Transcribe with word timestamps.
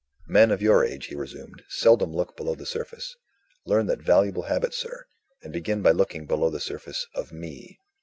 "Men 0.25 0.49
of 0.49 0.63
your 0.63 0.83
age," 0.83 1.05
he 1.05 1.15
resumed, 1.15 1.61
"seldom 1.69 2.11
look 2.11 2.35
below 2.35 2.55
the 2.55 2.65
surface. 2.65 3.15
Learn 3.67 3.85
that 3.85 4.01
valuable 4.01 4.41
habit, 4.41 4.73
sir 4.73 5.05
and 5.43 5.53
begin 5.53 5.83
by 5.83 5.91
looking 5.91 6.25
below 6.25 6.49
the 6.49 6.59
surface 6.59 7.05
of 7.13 7.31
Me." 7.31 7.77